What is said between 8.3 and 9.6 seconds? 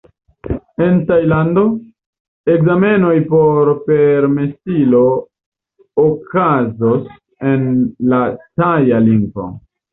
Taja lingvo.